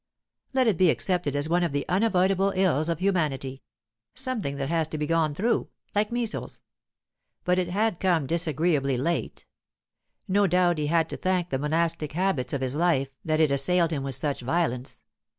[0.53, 3.61] Let it be accepted as one of the unavoidable ills of humanity
[4.15, 6.61] something that has to be gone through, like measles.
[7.43, 9.45] But it had come disagreeably late.
[10.27, 13.91] No doubt he had to thank the monastic habits of his life that it assailed
[13.91, 15.03] him with such violence.